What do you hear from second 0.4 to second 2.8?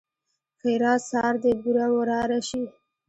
ښېرا؛ سار دې بوره وراره شي!